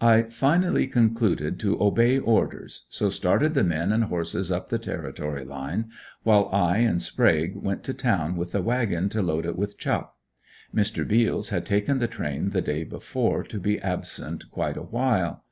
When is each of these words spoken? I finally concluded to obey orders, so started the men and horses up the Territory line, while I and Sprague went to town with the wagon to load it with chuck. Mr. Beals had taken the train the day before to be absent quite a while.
I 0.00 0.22
finally 0.22 0.88
concluded 0.88 1.60
to 1.60 1.80
obey 1.80 2.18
orders, 2.18 2.84
so 2.88 3.08
started 3.08 3.54
the 3.54 3.62
men 3.62 3.92
and 3.92 4.02
horses 4.02 4.50
up 4.50 4.70
the 4.70 4.78
Territory 4.80 5.44
line, 5.44 5.88
while 6.24 6.48
I 6.52 6.78
and 6.78 7.00
Sprague 7.00 7.54
went 7.54 7.84
to 7.84 7.94
town 7.94 8.34
with 8.36 8.50
the 8.50 8.60
wagon 8.60 9.08
to 9.10 9.22
load 9.22 9.46
it 9.46 9.54
with 9.56 9.78
chuck. 9.78 10.16
Mr. 10.74 11.06
Beals 11.06 11.50
had 11.50 11.64
taken 11.64 12.00
the 12.00 12.08
train 12.08 12.50
the 12.50 12.60
day 12.60 12.82
before 12.82 13.44
to 13.44 13.60
be 13.60 13.78
absent 13.78 14.50
quite 14.50 14.76
a 14.76 14.82
while. 14.82 15.44